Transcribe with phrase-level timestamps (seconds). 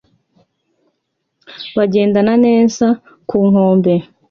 [1.77, 2.85] bagenda neza
[3.29, 3.93] ku nkombe